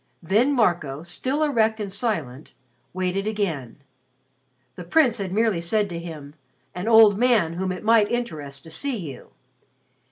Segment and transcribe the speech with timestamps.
[0.23, 2.55] Then Marco, still erect and silent,
[2.91, 3.83] waited again.
[4.75, 6.33] The Prince had merely said to him,
[6.73, 9.29] "an old man whom it might interest to see you."